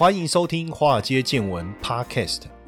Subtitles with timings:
[0.00, 2.44] 欢迎收听《华尔街见闻》Podcast。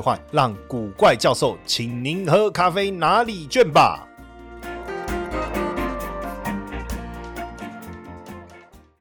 [0.00, 4.04] 换让古怪教授请您喝咖啡哪里卷吧。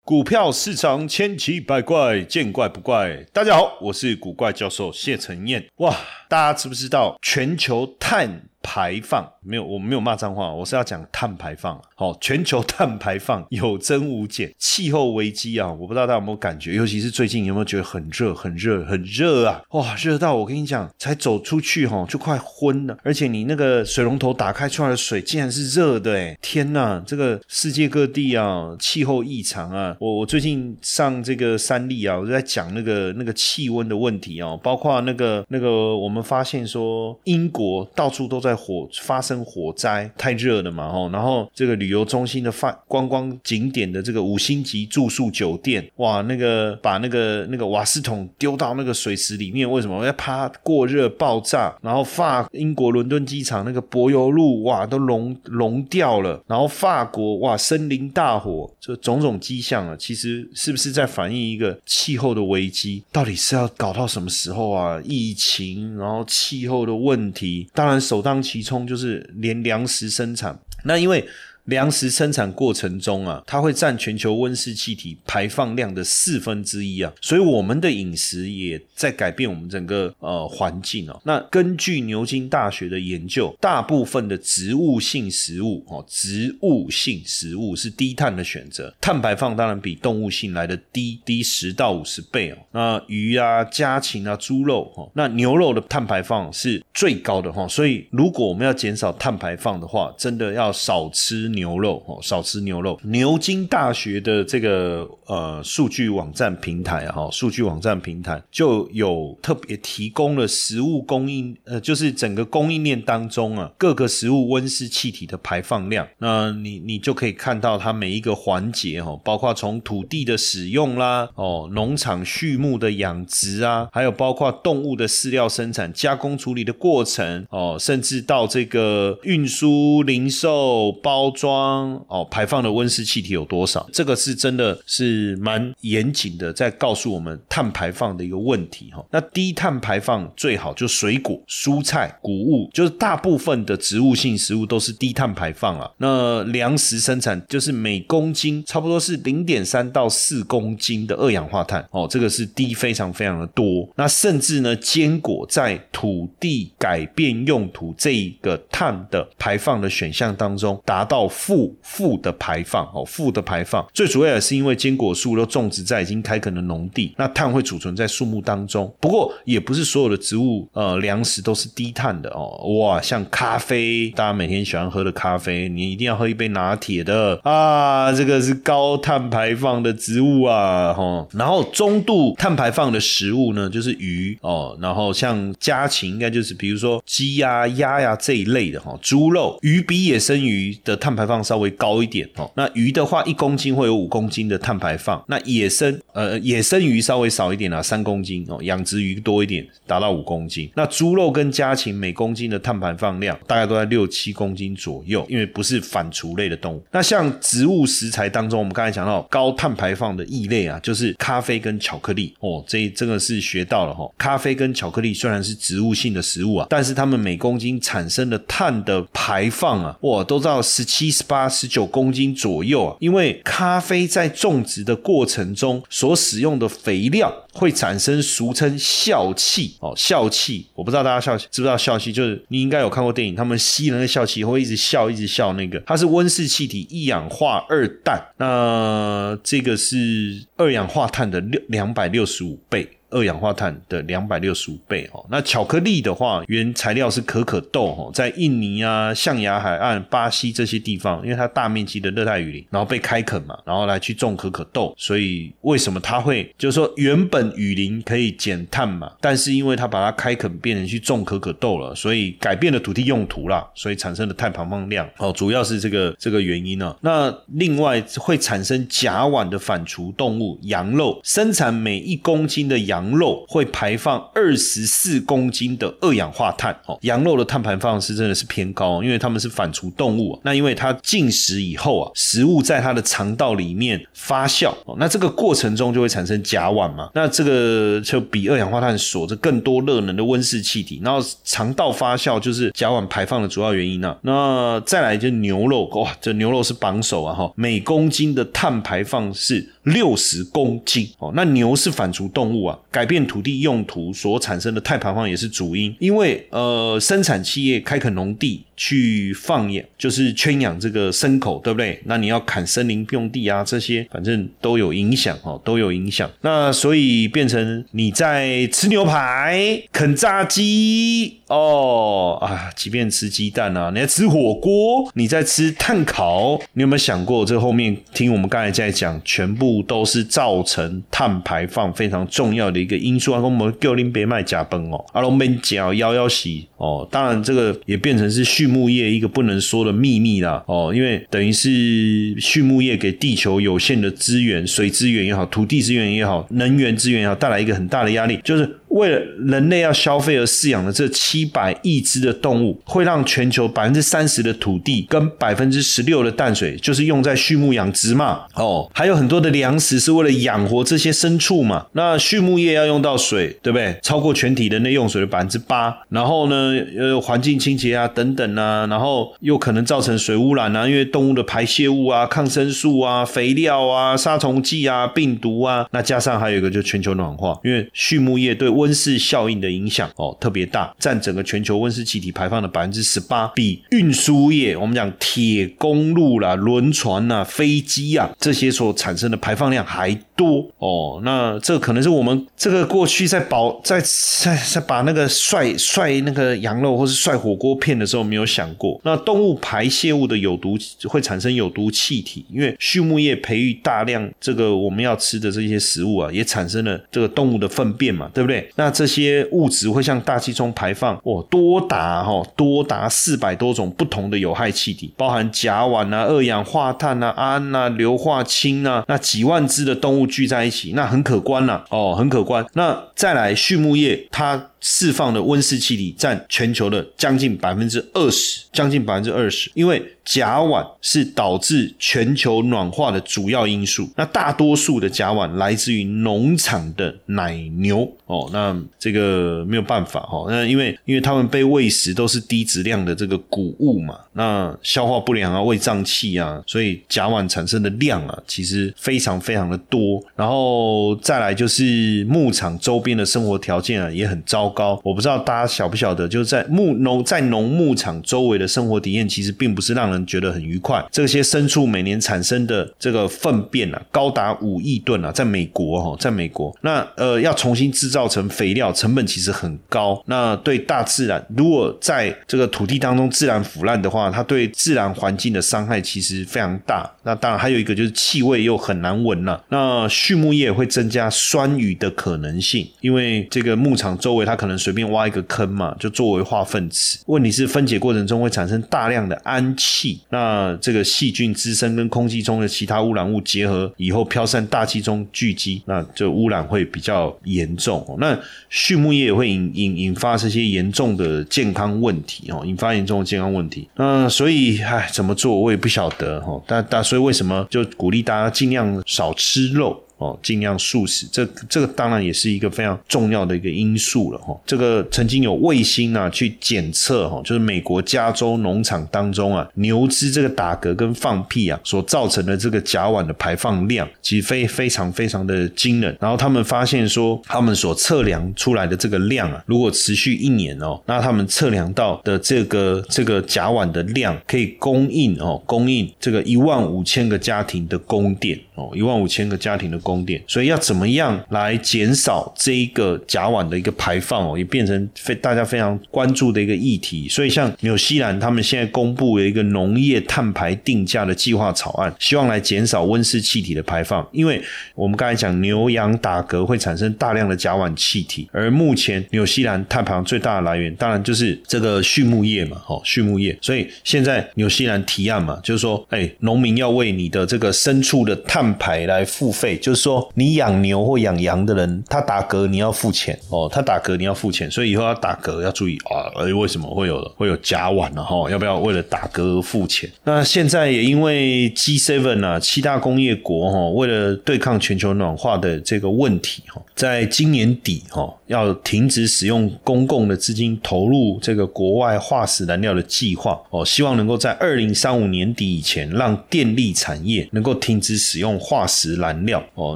[0.04, 3.26] 股票市场千奇百怪，见怪不怪。
[3.34, 5.68] 大家好，我是古怪教授谢承彦。
[5.80, 5.94] 哇，
[6.30, 8.44] 大家知不知道全球碳？
[8.70, 11.82] 排放没有，我没有骂脏话，我是要讲碳排放。
[11.96, 15.72] 好，全球碳排放 有增无减，气候危机啊！
[15.72, 19.62] 我不知道大家有没有感觉，尤其是最近有没有觉得很热、很热、很热啊？
[19.70, 27.02] 哇，热到我跟你讲，才走出去哈就快昏了，而且你那个水龙头打开出来的水竟然是热的，哎，天呐！
[27.08, 29.96] 这个世界各地啊，气候异常啊！
[30.02, 38.57] 我我最近上这个三立啊，我就在讲那个那个气温的问题啊，包括那个那个我们发现说英国到处都在。
[38.58, 51.76] 火发生火灾太热了嘛吼，然后这个旅游中心的饭观光景点的这个五星级住宿酒店，哇，那个把那个那个瓦斯桶丢到那个水池里面，为什么要怕过热爆炸？
[51.82, 63.04] 然后法英国伦敦机场那个柏油路哇都融融掉了，然后法国哇森林大火，这种种迹象啊，其实是不是在反映一个气候的危机？
[63.12, 65.02] 到底是要搞到什么时候啊？
[65.04, 68.37] 疫情，然后气候的问题，当然首当。
[68.42, 71.28] 其冲就是连粮食生产，那因为。
[71.68, 81.22] 粮食生产过程中啊，它会占全球温室气体排放量的四分之一啊，所以我们的饮食也在改变我们整个呃环境哦。
[81.26, 92.58] 那根据牛津大学的研究，大部分的植物性食物哦，植物性食物是低碳的选择，碳排放当然比动物性来的低低十到五十倍哦。
[92.72, 97.68] 那鱼啊、家禽啊、猪肉哈，那牛肉的碳排放是最高的哈。
[97.68, 101.52] 所以如果我们要减少碳排放的话，真的要少吃。
[101.58, 103.00] 牛肉哦，少吃牛肉。
[103.04, 116.08] 牛津大学的这个呃数据网站平台哈，数据网站平台就有特别提供了食物供应呃，就是整个供应链当中啊，各个食物温室气体的排放量。
[116.20, 131.47] 那你你就可以看到它每一个环节哈，包括从土地的使用啦，哦，农场畜牧的养殖啊，还有包括动物的饲料生产、加工处理的过程哦，甚至到这个运输、零售、包装。
[131.48, 133.88] 装哦，排放的温室气体有多少？
[133.94, 139.06] 这个是真的是蛮严谨的，在告诉我们碳排放的一个问题哈。
[139.12, 145.90] 那低碳排放最好就水果、蔬菜、谷物，就是大部分的植物性食物都是低碳排放啊。
[145.98, 153.88] 那粮食生产就是每公斤差不多是零点三到四公斤的二氧化碳哦，这个是低非常非常的多。
[153.96, 161.27] 那甚至呢，坚果在土地改变用途这一个碳的排放的选项当中达到。
[161.28, 168.94] 负负的排放哦，负的排放最主要也是因为坚果树都种植在已经开垦的农地，那碳会储存在树木当中。
[169.00, 172.58] 不过也不是所有的植物呃粮食都是低碳的哦。
[172.80, 181.28] 哇，像咖啡，大家每天喜欢喝的咖啡，你一定要喝一杯拿铁的啊，这个是高碳排放的植物啊，哈。
[181.34, 191.28] 然后中度碳排放的食物呢，就是鱼哦，然后像家禽应该就是比如说鸡呀、鸭呀这一类的哈，猪肉、鱼比野生鱼的碳排。
[191.28, 200.72] 放稍微高一点哦，那鱼的话一公斤会有五公斤的碳排放，那野生呃野生鱼稍微少一点啊，三公斤哦，养殖鱼多一点，达到五公斤。
[200.74, 206.82] 那猪肉跟家禽每公斤的碳排放量大概都在六七公斤左右，因为不是反刍类的动物。
[206.94, 214.10] 那像植物食材当中，我们刚才讲到高碳排放的异类啊，就是咖啡跟巧克力哦，这真的是学到了哈。
[214.18, 221.07] 咖啡跟巧克力虽然是植物性的食物啊，但是它们每公斤产生的碳的排放啊，哇，都到十七。
[221.12, 242.88] 十八、十九公斤左右啊，因为咖啡在种植的过程中所使用的肥料会产生俗称笑气哦，笑气，我不知道大家笑知不知道笑气，就是你应该有看过电影，他们吸了那笑气会一直笑，一直笑，那个它是温室气体一氧化二氮，那这个是二氧化碳的六两百六十五倍。
[243.10, 245.26] 二氧化碳的两百六十五倍哦。
[245.30, 266.96] 那巧克力的话，原材料是可可豆哦，在印尼啊、象牙海岸、巴西这些地方，因为它大面积的热带雨林，然后被开垦嘛，然后来去种可可豆，所以为什么它会就是说原本雨林可以减碳嘛，但是因为它把它开垦变成去种可可豆了，所以改变了土地用途啦，所以产生的碳排放量哦，主要是这个这个原因呢。
[267.02, 276.98] 那另外会产生甲烷的反刍动物羊肉，生产每一公斤的羊羊肉会排放二十四公斤的二氧化碳哦。
[277.02, 280.40] 羊肉的碳排放是真的是偏高，因为它们是反刍动物。
[280.44, 287.10] 那因为它进食以后啊，食物在它的肠道里面发酵哦，那这个过程中就会产生甲烷嘛。
[287.14, 294.18] 那这个就比二氧化碳锁着更多热能的温室气体，然后肠道发酵就是甲烷排放的主要原因呢。
[294.24, 299.70] 那再来就牛肉哇，这牛肉是榜首啊哈，每公斤的碳排放是。
[299.88, 312.02] 六十公斤哦，那牛是反刍动物啊，改变土地用途所产生的碳排放也是主因，因为呃，生产企业开垦农地去放养，就是圈养这个牲口，对不对？
[312.06, 316.30] 那你要砍森林用地啊，这些反正都有影响哦，都有影响。
[316.42, 329.78] 那所以变成你在吃牛排、啃炸鸡哦啊，即便吃鸡蛋啊，你在吃火锅，你在吃碳烤，你有没有想过这后面听我们刚才在讲全部？
[329.88, 333.40] 都是造成碳排放非常重要的一个因素啊！
[333.40, 348.78] 我们叫林别卖假崩哦，阿龙边讲幺幺洗哦，当然这个也变成是畜牧业一个不能说的秘密啦哦，因为等于是畜牧业给地球有限的资源，水资源也好，土地资源也好，能源资源也好，带来一个很大的压力，就是。
[348.90, 358.46] 为了人类要消费而饲养的这七百亿只的动物，会让全球百分之三十的土地跟百分之十六的淡水，就是用在畜牧养殖嘛。
[358.56, 361.88] 哦，还有很多的粮食是为了养活这些牲畜嘛。
[361.94, 363.98] 那畜牧业要用到水，对不对？
[364.02, 365.96] 超过全体人类用水的百分之八。
[366.10, 391.20] 然后呢，呃，环境清洁啊，等等啊，然后又可能造成水污染啊，因为动物的排泄物啊、抗生素啊、肥料啊、杀虫剂啊、病毒啊，那加上还有一个就全球暖化，因为畜牧业对温室效应的影响哦特别大，占整个全球温室气体排放的百分之十八，比运输业我们讲铁公路啦、轮船呐、飞机啊这些所产生的排放量还多哦。
[391.24, 408.67] 那这可能是我们这个过去在保在在在把那个涮涮那个羊肉或是涮火锅片的时候没有想过，那动物排泄物的有毒会产生有毒气体，因为畜牧业培育大量这个我们要吃的这些食物啊，也产生了这个动物的粪便嘛，对不对？
[408.76, 422.66] 那这些物质会向大气中排放，哦，多达哈多达四百多种不同的有害气体，包含甲烷啊、二氧化碳啊、氨啊、硫化氢啊，那几万只的动物聚在一起，那很可观呐，哦，很可观。
[422.74, 424.70] 那再来畜牧业，它。
[424.80, 429.72] 释放的温室气体占全球的将近百分之二十，将近百分之二十。
[429.74, 434.08] 因为甲烷是导致全球暖化的主要因素。
[434.16, 440.46] 那大多数的甲烷来自于农场的奶牛哦，那这个没有办法哈。
[440.50, 450.22] 那因为因为他们被喂食都是低质量的这个谷物嘛，那消化不良啊，胃胀气啊，所以甲烷产生的量啊，其实非常非常的多。
[450.36, 454.68] 然后再来就是牧场周边的生活条件啊，也很糟。
[454.78, 461.04] 高，我不知道大家晓不晓得，就是在牧农在农牧场周围的生活体验，其实并不是让人觉得很愉快。
[461.12, 470.22] 这些牲畜每年产生的这个粪便啊，高达五亿吨啊，在美国哈，在美国，那呃要重新制造成肥料，成本其实很高。
[470.28, 477.10] 那对大自然，如果在这个土地当中自然腐烂的话，它对自然环境的伤害其实非常大。
[477.24, 479.64] 那当然还有一个就是气味又很难闻了。
[479.70, 484.57] 那畜牧业会增加酸雨的可能性，因为这个牧场周围它。
[484.58, 487.20] 可能随便挖一个坑嘛，就作为化粪池。
[487.28, 498.04] 问题是分解过程中会产生大量的氨气，那这个细菌滋生跟空气中的其他污染物结合以后飘散大气中聚集，那就污染会比较严重。
[498.20, 498.38] 那
[498.70, 503.88] 畜牧业也会引引引发这些严重的健康问题哦，引发严重的健康问题。
[503.96, 506.60] 那所以唉，怎么做我也不晓得哈。
[506.66, 510.04] 但但所以为什么就鼓励大家尽量少吃肉？
[510.18, 514.60] 哦，尽量素食，这这个当然也是一个非常重要的一个因素了哈。
[514.66, 526.18] 这个曾经有卫星啊去检测哈，就是美国加州农场当中啊牛只这个打嗝跟放屁啊所造成的这个甲烷的排放量，其实非非常非常的惊人。
[526.20, 538.60] 然后他们发现说，他们所测量出来的这个量啊，如果持续一年哦，那他们测量到的这个这个甲烷的量可以供应哦，供应这个一万五千个家庭的供电。
[538.76, 547.28] 哦，一万五千个家庭的供电，所以要怎么样来减少这一个甲烷的一个排放哦，也变成非大家非常关注的一个议题。
[547.28, 554.26] 所以像纽西兰他们现在公布了一个农业碳排定价的计划草案，希望来减少温室气体的排放。
[554.32, 554.62] 因为
[554.96, 563.58] 我们刚才讲牛羊打嗝会产生大量的甲烷气体，而目前纽西兰碳排放最大的来源当然就是这个畜牧业嘛，哦，畜牧业。
[563.62, 578.24] 所以现在纽西兰提案嘛，就是说，哎，农民要为你的这个牲畜的碳排来付费，就说，你养牛或养羊的人，他打嗝你要付钱哦，他打嗝你要付钱，所以以后要打嗝要注意啊，哎，为什么会有会有甲烷呢？
[578.24, 580.10] 哈，要不要为了打嗝付钱？
[580.24, 599.87] 那现在也因为 G7 啊，七大工业国哈，为了对抗全球暖化的这个问题哈，在今年底哈，要停止使用公共的资金投入这个国外化石燃料的计划哦，希望能够在二零三五年底以前，让电力产业能够停止使用化石燃料哦。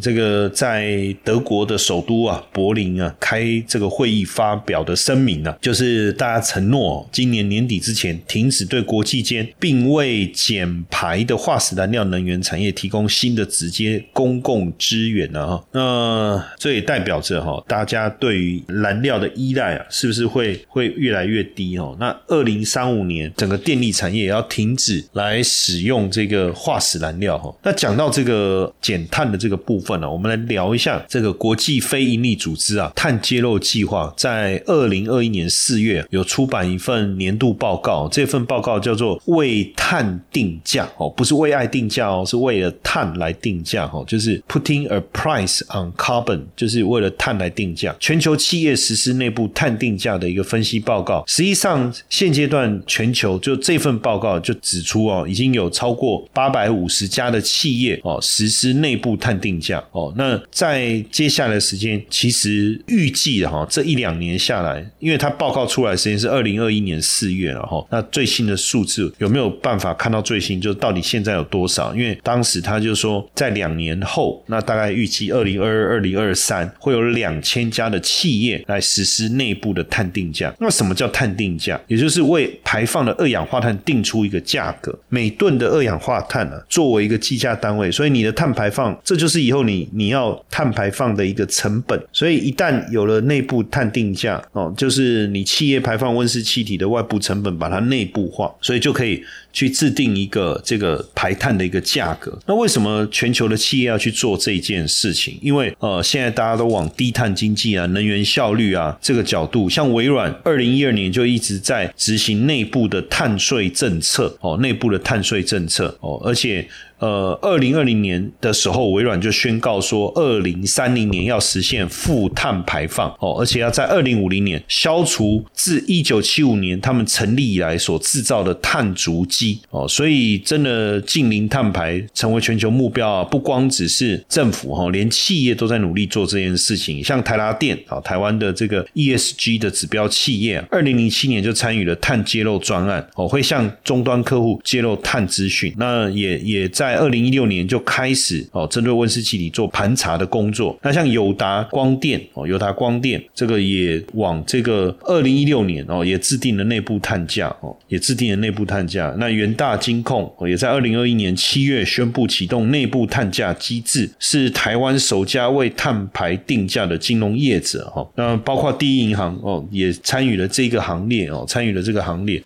[0.00, 15.64] 这个在德国的首都啊，柏林啊，开这个会议发表的声明呢，就是大家承诺今年年底之前停止对国际间并未减排的化石燃料能源产业提供新的直接公共资源了哈。
[15.72, 21.96] 那这也代表着哈，大家对于燃料的依赖啊，是不是会会越来越低哦？
[22.00, 27.54] 那二零三五年整个电力产业也要停止来使用这个化石燃料哈。
[27.62, 47.94] 那讲到这个减碳的这个部分呢，我们来聊一下这个国际非营利组织啊碳揭露计划，在二零二一年四月有出版一份年度报告，这份报告叫做为碳定价哦，不是为爱定价哦，是为了碳来定价哦，就是 putting a price on carbon，就是为了碳来定价。
[48.00, 60.12] 全球企业实施内部碳定价的一个分析报告，实际上现阶段全球就这份报告就指出哦，已经有超过八百五十家的企业哦实施内部碳定价哦。
[60.16, 70.60] 那在接下来的时间，其实预计哈这一两年下来，因为它报告出来时间是二零二一年四月了哈，那最新的数字有没有办法看到最新？
[70.60, 71.94] 就到底现在有多少？
[71.94, 80.54] 因为当时他就说在两年后，那大概预计二零二二、二零二三会有两千家的企业来实施内部的碳定价。
[80.58, 81.80] 那什么叫碳定价？
[81.86, 92.00] 也就是为排放的二氧化碳定出一个价格，每吨的二氧化碳呢作为一个计价单位，所以你的碳排放，这就是以后你你要碳排放的一个成本。
[92.12, 102.38] 所以一旦有了内部碳定价哦，就是你企业排放温室气体的外部成本，把它内部化，所以就可以去制定一个这个排碳的一个价格。
[102.46, 105.36] 那为什么全球的企业要去做这件事情？
[105.42, 116.68] 因为呃，现在大家都往低碳经济啊、能源效率啊这个角度，像微软二零一二年就一直在执行内部的碳税政策哦，内部的碳税政策哦，而且。
[117.00, 133.24] 呃，二零二零年的时候，微软就宣告说，二零三零年要实现负碳排放哦，而且要在二零五零年消除自一九七五年他们成立以来所制造的碳足迹哦，所以真的近零碳排成为全球目标啊！
[133.24, 137.02] 不光只是政府哈，连企业都在努力做这件事情。
[137.02, 145.74] 像台达电啊，台湾的这个 ESG 的指标企业，二零零七年就参与了碳揭露专案哦，会向终端客户揭露碳资讯。
[145.78, 146.89] 那也也在。
[146.90, 150.76] 在二零一六年就开始哦，针对温室气体做盘查的工作。
[150.82, 159.14] 那像友达光电哦，友达光电这个也往这个二零一六年哦，也制定了内部碳价哦，也制定了内部碳价。
[159.18, 168.04] 那元大金控也在二零二一年七月宣布启动内部碳价机制，是台湾首家为碳排定价的金融业者哈。
[168.16, 172.42] 那包括第一银行哦，也参与了这个行列哦，参与了这个行列。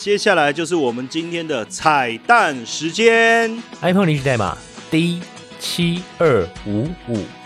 [0.00, 4.56] 接下来就是我们今天的彩蛋时间，iPhone 临时代码
[4.90, 5.20] D
[5.58, 7.39] 七二五五。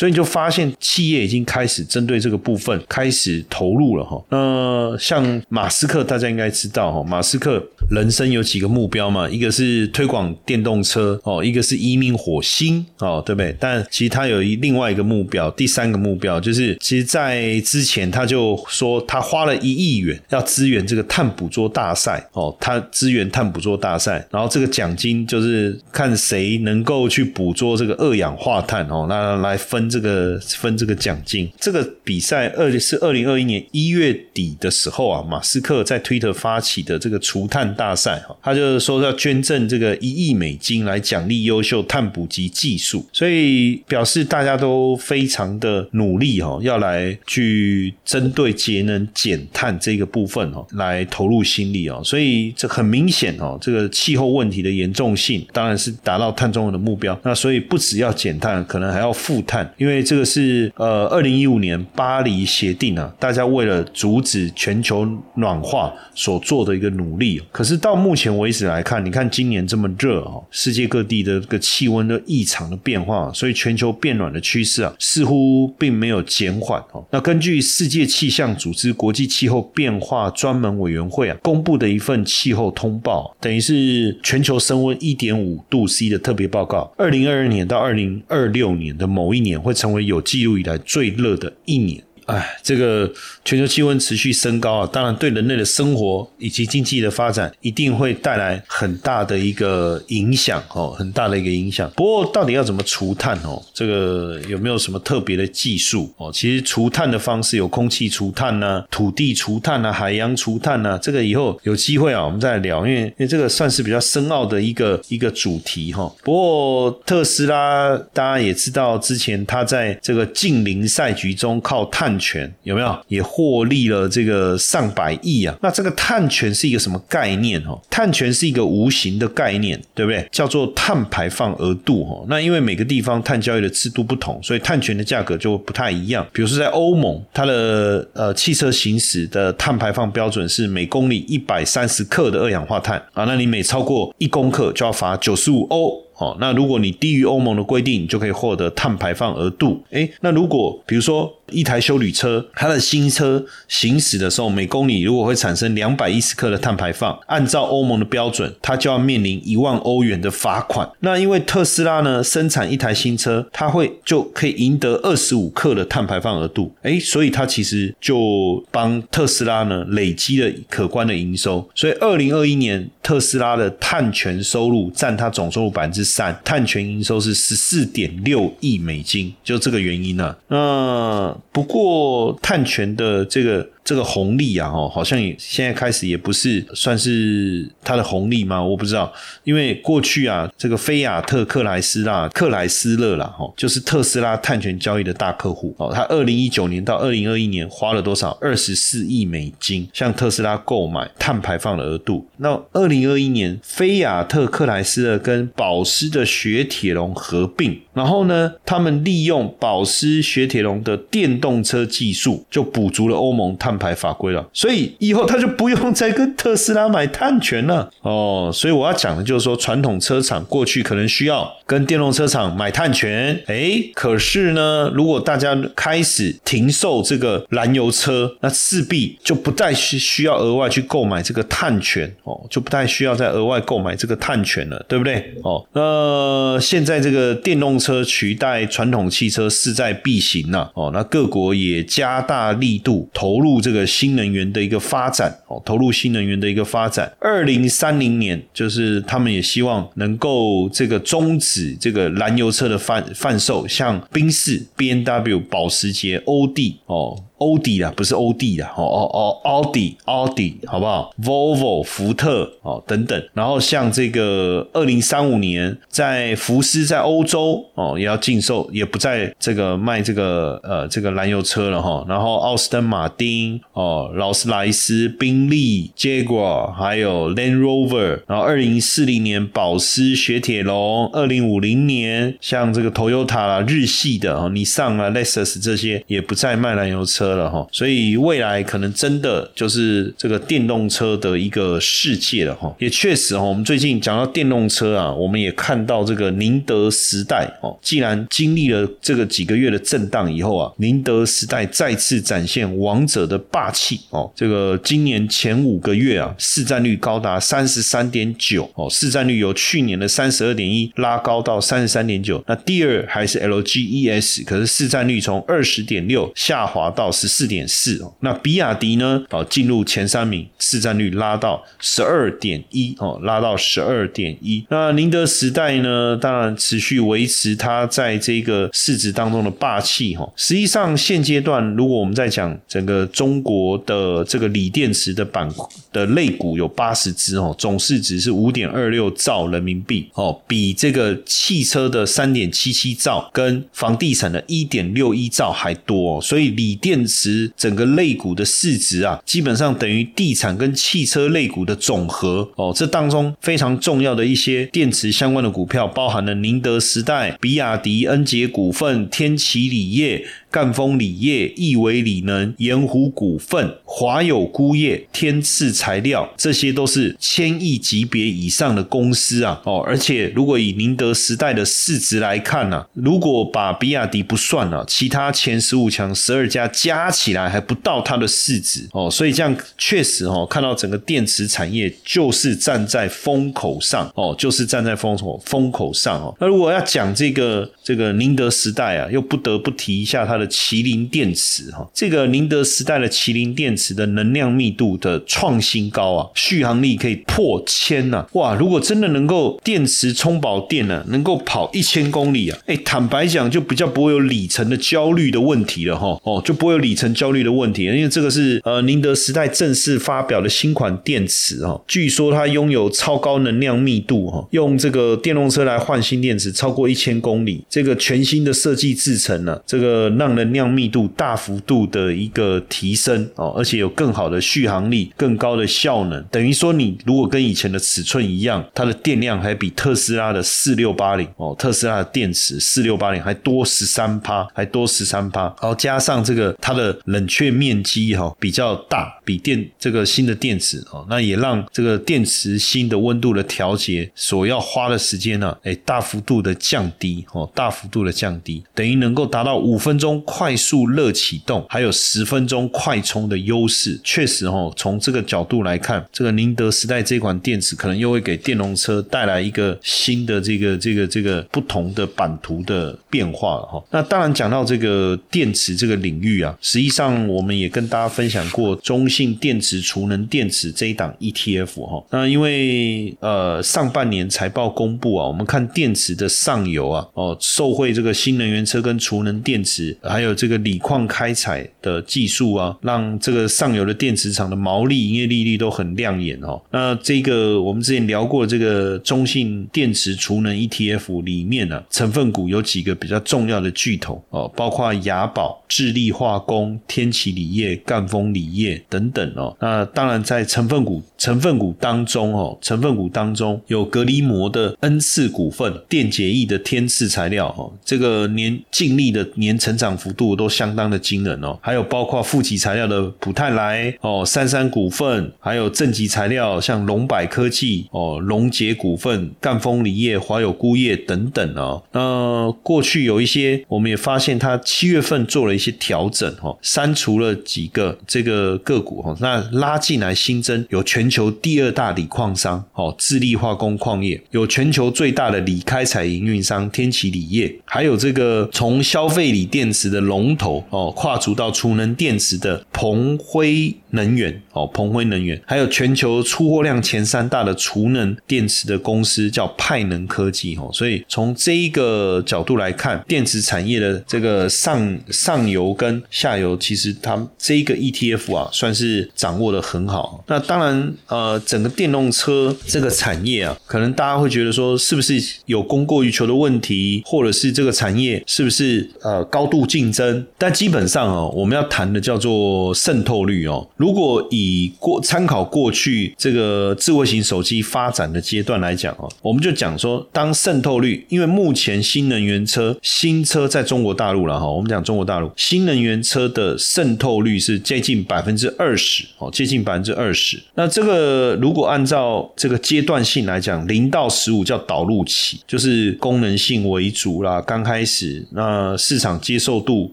[0.00, 4.18] 所以你就发现企业已经开始针对这个部分开始投入了哈。
[4.30, 9.28] 那像马斯克，大家应该知道哈，马斯克人生有几个目标嘛？
[9.28, 13.54] 一个是推广电动车哦，一个是移民火星哦，对不对？
[13.60, 29.89] 但其实他有一另外一个目标，第三个目标就是，其实，在之前他就说他花了一亿元要支援这个碳捕捉大赛哦，他支援碳捕捉大赛，然后这个奖金就是看谁能够去捕捉这个二氧化碳哦，那来分。
[29.90, 31.50] 这个分这个奖金。
[31.58, 67.40] 这个比赛二是二零二一年一月底的时候啊，马斯克在推特发起的这个除碳大赛哈，他就是说要捐赠这个一亿美金来奖励优秀碳捕集技术，所以表示大家都非常的努力哈，要来去针对节能减碳这个部分哦，来投入心力哦，所以这很明显哦，这个气候问题的严重性当然是达到碳中和的目标，那所以不只要减碳，可能还要负碳，因为这个是呃二零一五年巴黎协定啊，大家为了阻止全球暖化所做的一个努力。
[67.50, 77.02] 可是到目前为止来看，你看今年这么热哦，世界各地的这个气温的异常的变化，所以全球变暖的趋势啊，似乎并没有减缓哦。
[77.10, 92.02] 那根据世界气象组织国际气候变化专门委员会啊公布的一份气候通报，等于是全球升温一点五度 C 的特别报告，二零二二年到二零二六年的某一年会会成为有记录以来最热的一年。
[92.30, 93.12] 哎，这个
[93.44, 101.90] 全球气温持续升高啊，当然对人类的生活以及经济的发展一定会带来很大的一个影响哦，很大的一个影响。
[101.96, 103.60] 不过，到底要怎么除碳哦？
[103.74, 106.30] 这个有没有什么特别的技术哦？
[106.32, 110.96] 其实除碳的方式有空气除碳呢，土地除碳呢，海洋除碳呢。
[111.02, 116.08] 这个以后有机会啊，我们再来聊，因为因为这个算是比较深奥的一个一个主题哈。
[116.22, 122.19] 不过特斯拉大家也知道，之前他在这个近邻赛局中靠碳。
[122.20, 125.56] 权有没有也获利了这个上百亿啊？
[125.60, 127.80] 那这个碳权是一个什么概念哦？
[127.90, 130.28] 碳权是一个无形的概念，对不对？
[130.30, 132.24] 叫做碳排放额度哦。
[132.28, 136.26] 那因为每个地方碳交易的制度不同，所以碳权的价格就不太一样。
[136.32, 146.09] 比如说在欧盟，它的呃汽车行驶的碳排放标准是每公里一百三十克的二氧化碳啊，那你每超过一公克就要罚九十五欧。
[146.20, 149.82] 哦，那如果你低于欧盟的规定，就可以获得碳排放额度。
[149.88, 160.86] 诶，那如果比如说一台修旅车，它的新车行驶的时候，每公里如果会产生两百一十克的碳排放，按照欧盟的标准，它就要面临一万欧元的罚款。
[161.00, 166.70] 那因为特斯拉呢，生产一台新车，它会就可以赢得二十五克的碳排放额度。
[166.82, 171.66] 诶，所以它其实就帮特斯拉呢累积了可观的营收。
[171.74, 176.09] 所以二零二一年特斯拉的碳权收入占它总收入百分之。
[176.10, 180.36] 三碳权营收是十四点六亿美金，就这个原因呢。
[180.48, 183.68] 那不过碳权的这个。
[183.82, 188.62] 这个红利啊，哦，好像也现在开始也不是算是它的红利吗？
[188.62, 189.12] 我不知道，
[189.42, 195.90] 因为过去啊，这个菲亚特克莱斯拉克莱斯勒啦，哈，就是特斯拉碳权交易的大客户哦。
[195.92, 198.30] 他二零一九年到二零二一年花了多少？
[198.40, 202.28] 二十四亿美金向特斯拉购买碳排放的额度。
[202.36, 213.80] 那二零二一年，菲亚特克莱斯勒跟保时的雪铁龙合并，然后呢，他们利用保时雪铁龙的电动车技术，就补足了欧盟碳。
[213.80, 218.50] 排法规了，所以以后他就不用再跟特斯拉买碳权了哦。
[218.52, 235.32] 所以我要讲的就是说，传统车厂过去可能需要跟电动车厂买碳权，哎，可是呢，如果大家开始停售这个燃油车，那势必就不再需需要额外去购买这个碳权哦，就不太需要再额外购买这个碳权了，对不对？
[235.42, 243.70] 哦，那现在这个电动车取代传统汽车势在必行呐，哦，那各国也加大力度投入这。
[243.70, 247.08] 这个新能源的一个发展哦，投入新能源的一个发展。
[247.20, 257.24] 二零三零年，就是他们也希望能够这个终止这个燃油车的贩贩售，像宾士、B N W、保时捷、欧弟哦。
[257.40, 263.22] 欧迪啦，不是欧弟啦，哦哦哦，奥迪，奥迪，好不好？Volvo，福特，哦等等。
[263.32, 272.04] 然后像这个二零三五年，在福斯在欧洲哦也要禁售，也不再这个卖这个呃这个燃油车了哈。
[272.06, 278.20] 然后奥斯登马丁哦，劳斯莱斯、宾利、Jaguar，还有 Land Rover。
[278.26, 281.08] 然后二零四零年，保时雪铁龙。
[281.14, 287.29] 二零五零年，像这个 Toyota 啦、日系的哦，你上了 Lexus 这些也不再卖燃油车。
[287.34, 292.74] 了哈，所以未来可能真的就是这个电动车的一个世界了哈。
[292.78, 304.30] 也确实哈，我们最近讲到电动车啊，我们也看到这个宁德时代哦，既然经历了这个几个月的震荡以后啊，宁德时代再次展现王者的霸气哦。
[304.34, 312.42] 这个今年前五个月啊，市占率高达三十三点九哦，市占率由去年的三十二点一拉高到三十三点九。
[312.46, 317.10] 那第二还是 LGES，可是市占率从二十点六下滑到。
[317.20, 318.12] 十四点四哦。
[318.20, 324.64] 那比亚迪呢，哦进入前三名，市占率拉到十二点一哦，拉到十二点一。
[324.70, 330.26] 那宁德时代呢，当然持续维持它在这个市值当中的霸气哈。
[330.34, 335.48] 实际上现阶段，如果我们在讲整个中国的这个锂电池的板
[335.92, 352.72] 的类股有八十只哦，总市值是五点二六兆人民币哦，比这个汽车的三点七七兆跟房地产的一点六一兆还多，所以锂电池整个类股的市值啊，基本上等于地产跟汽车类股的总和哦。
[352.74, 360.24] 这当中非常重要的一些电池相关的股票，包含了宁德时代、比亚迪、恩捷股份、天齐锂业。
[360.52, 369.62] 赣锋锂业、亿维锂能、盐湖股份、华友钴业、天赐材料，这些都是千亿级别以上的公司啊！
[369.64, 386.34] 哦，而且如果以宁德时代的市值来看呢，如果把比亚迪不算了，其他前十五强十二家加加起来还不到它的市值哦，所以这样确实哦，看到整个电池产业就是站在风口上哦，就是站在风口风口上哦。
[386.40, 390.40] 那如果要讲这个这个宁德时代啊，又不得不提一下它。
[390.40, 398.24] 的麒麟电池哈，这个宁德时代的麒麟电池的能量密度的创新高啊，续航力可以破千呐！
[398.32, 426.22] 哇，如果真的能够电池充饱电呢，能够跑一千公里啊，哎，坦白讲就比较不会有里程的焦虑的问题了哈，哦，就不会里程焦虑的问题，因为这个是呃宁德时代正式发表的新款电池哈，据说它拥有超高能量密度哈，用这个电动车来换新电池超过一千公里，这个全新的设计制成了，这个让能量密度大幅度的一个提升哦，而且有更好的续航力、更高的效能。
[426.30, 435.42] 等于说，你如果跟以前的尺寸一样，它的电量还比特斯拉的四六八零哦，特斯拉的电池四六八零还多十三趴，还多十三趴。
[435.42, 450.22] 然后加上这个它它的冷却面积哈比较大，比电这个新的电池哦，那也让这个电池新的温度的调节所要花的时间呢，哎，大幅度的降低哦，大幅度的降低，等于能够达到五分钟。
[450.26, 463.82] 快速热启动，还有十分钟快充的优势，确实哦，从这个角度来看，这个宁德时代这款电池可能又会给电动车带来一个新的这个这个这个不同的版图的变化了哈。
[463.90, 472.04] 那当然讲到这个电池这个领域啊，实际上我们也跟大家分享过中性电池储能电池这一档 ETF 哈。
[472.10, 479.96] 那因为呃上半年财报公布啊，我们看电池的上游啊哦，受惠这个新能源车跟储能电池。
[480.02, 486.60] 还有这个锂矿开采的技术啊，让这个上游的电池厂的毛利、营业利率都很亮眼哦。
[486.70, 499.54] 那这个我们之前聊过这个中性电池储能 ETF 里面呢，成分股有几个比较重要的巨头哦，包括雅宝、智利化工、天齐锂业、赣锋锂业等等哦。
[499.60, 509.90] 那当然在成分股成分股当中哦，成分股当中有隔离膜的恩赐股份、电解液的天赐材料哦，这个年净利的年成长。
[510.00, 521.82] 幅度都相当的惊人哦，还有包括负极材料的普泰来哦，三山股份，还有正极材料像龙柏科技哦，龙杰股份、赣锋锂业、华友钴业等等哦。
[521.92, 539.90] 那过去有一些，我们也发现它七月份做了一些调整哦，删除了几个这个个股哦，那拉进来新增有全球第二大锂矿商哦，智利化工矿业，有全球最大的锂开采营运商天齐锂业，还有这个从消费锂电池。
[539.90, 560.22] 的龙头哦，跨足到储能电池的鹏辉能源哦，鹏辉能源，还有全球出货量前三大的储能电池的公司叫派能科技哦，所以从这一个角度来看，电池产业的这个上上游跟下下游，其实它这一个 ETF 啊，算是掌握的很好。
[560.28, 573.68] 那当然呃，整个电动车这个产业啊，可能大家会觉得说，是不是有供过于求的问题，或者是这个产业是不是呃高度竞争，但基本上哦，我们要谈的叫做渗透率哦。
[573.76, 590.38] 如果以过参考过去这个智慧型手机发展的阶段来讲哦，我们就讲说，当渗透率，因为目前新能源车新车在中国大陆了哈，我们讲中国大陆新能源车的渗透率是接近百分之二十哦，接近百分之二十。
[590.54, 599.92] 那这个个如果按照这个阶段性来讲，零到十五叫导入期，就是功能性为主啦，刚开始，那市场接受度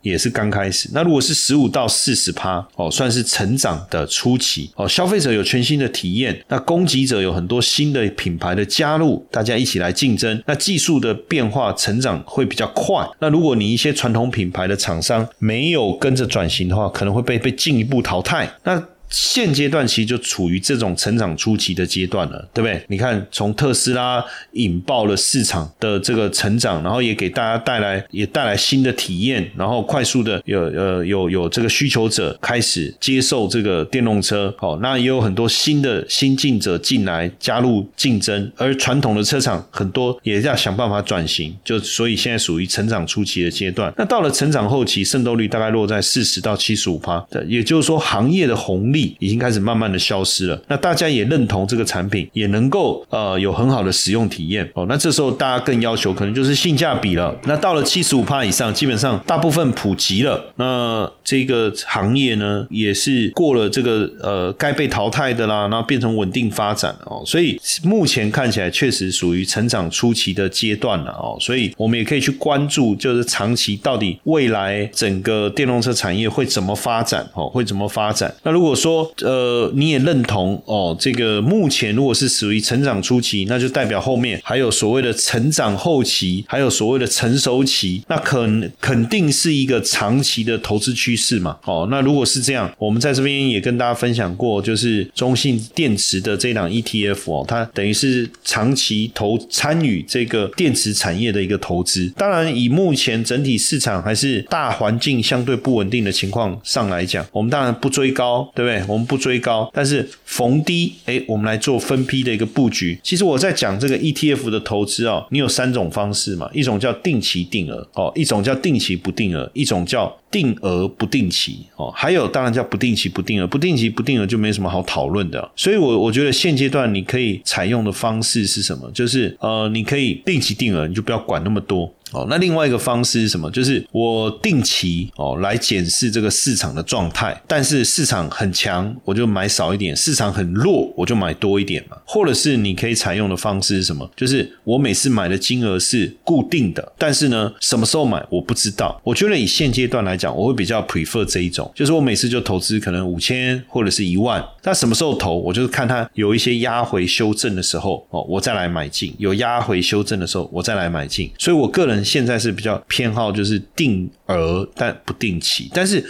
[0.00, 0.88] 也是刚开始。
[0.94, 13.06] 那如果是十五到四十趴哦，算是成长的初期哦，消费者有全新的体验，那供给者有很多新的品牌的加入，大家一起来竞争，那技术的变化成长会比较快。
[13.20, 18.50] 那如果你一些传统品牌的厂商没有跟这转型的话，可能会被被进一步淘汰。
[18.64, 22.82] 那现阶段其实就处于这种成长初期的阶段了，对不对？
[22.88, 43.92] 你看，从特斯拉引爆了市场的这个成长，然后也给大家带来也带来新的体验，然后快速的有呃有有这个需求者开始接受这个电动车，好，那也有很多新的新进者进来加入竞争，而传统的车厂很多也要想办法转型，就所以现在属于成长初期的阶段。
[43.96, 48.95] 那到了成长后期，渗透率大概落在四十到七十五趴，也就是说行业的红利。
[48.96, 54.86] 力已经开始慢慢的消失了，那大家也认同这个产品，也能够呃有很好的使用体验哦。
[54.88, 57.34] 那这时候大家更要求可能就是性价比了。
[57.44, 60.42] 那到了七十五帕以上，基本上大部分普及了。
[60.56, 67.22] 那这个行业呢，也是过了这个呃该被淘汰的啦，那变成稳定发展哦。
[67.26, 71.36] 所以目前看起来确实属于成长初期的阶段了哦。
[71.40, 78.32] 所以我们也可以去关注，就是长期到底未来整个电动车产业会怎么发展哦，会怎么发展？
[78.42, 80.96] 那如果说说呃，你也认同哦？
[80.98, 91.56] 这个目前如果是属于成长初期，那就代表后面还有所谓的成长后期，还有所谓的成熟期，那肯肯定是一个长期的投资趋势嘛？
[91.64, 102.08] 哦，那如果是这样，我们在这边也跟大家分享过，就是中信电池的这档 ETF 哦，它等于是长期投参与这个电池产业的一个投资。
[102.16, 108.75] 当然，以目前整体市场还是大环境相对不稳定的情况上来讲，我们当然不追高，对不对？
[108.88, 112.98] 我们不追高，但是逢低，哎，我们来做分批的一个布局。
[113.02, 125.50] 其实我在讲这个 ETF 的投资哦，你有三种方式嘛，一种叫定期定额哦，一种叫定期不定额，一种叫定额不定期哦，还有当然叫不定期不定额，不定期不定额就没什么好讨论的。
[125.56, 128.90] 所以，我我觉得现阶段你可以采用的方式是什么？
[128.92, 131.92] 就是呃，你可以定期定额，你就不要管那么多。
[132.12, 133.50] 哦，那另外一个方式是什么？
[133.50, 141.96] 就是我定期哦来检视这个市场的状态，但是市场很强，我就买少一点；市场很弱，我就买多一点嘛。
[142.06, 144.08] 或者是你可以采用的方式是什么？
[144.14, 149.00] 就是我每次买的金额是固定的，但是呢，什么时候买我不知道。
[149.02, 161.28] 我觉得以现阶段来讲，我会比较 prefer 这一种，就是我每次就投资可能五千或者是一万，那什么时候投，我就是看它有一些压回修正的时候哦，我再来买进；有压回修正的时候，我再来买进。
[161.38, 161.96] 所以我个人。
[162.06, 166.02] 现在是比较偏好就是定额但不定期，但是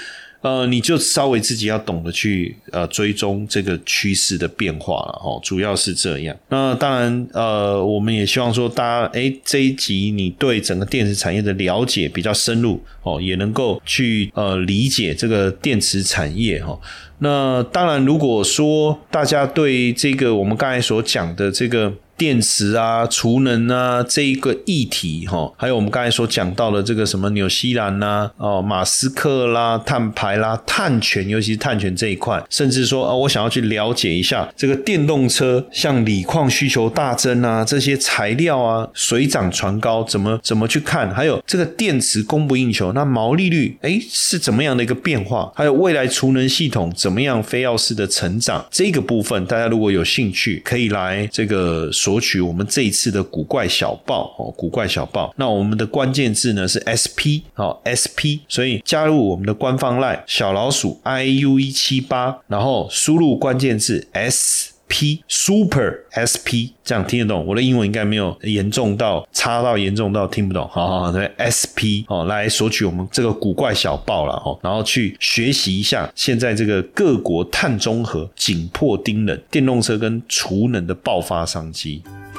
[0.42, 6.36] 呃，你就稍微自己要懂得去呃追踪这个趋势的变化了哦，主要是这样。
[6.50, 16.78] 那当然呃，我们也希望说大家哎这一集你对整个电池产业的了解比较深入哦，也能够去呃理解这个电池产业哈。
[17.18, 21.92] 那当然，如果说大家对这个我们刚才所讲的这个。
[22.16, 41.14] 电池啊，储能啊，这一个议题哈，还有我们刚才所讲到的这个什么纽西兰呐，哦，马斯克啦，碳排啦，碳权，尤其是碳权这一块，甚至说啊，我想要去了解一下这个电动车，像锂矿需求大增啊，这些材料啊水涨船高，怎么怎么去看？
[41.14, 45.52] 还有这个电池供不应求，那毛利率哎是怎么样的一个变化？
[45.54, 48.64] 还有未来储能系统怎么样非要式的成长？
[48.70, 51.90] 这个部分大家如果有兴趣，可以来这个。
[52.06, 55.34] 索取我们这一次的古怪小报哦，古怪小报。
[55.36, 58.38] 那我们的关键字呢是 SP 哦，SP。
[58.48, 64.75] 所以加入我们的官方 line 小老鼠 iu 一七八，然后输入关键字 S。
[64.88, 67.44] P Super S P 这样听得懂？
[67.44, 70.68] 我的英文应该没有严重到差到严重到听不懂。
[70.68, 82.02] 好好对 S P 哦，来索取我们这个古怪小报了哦，然后去学习一下现在这个各国碳中和紧迫盯人，电动车跟储能的爆发商机。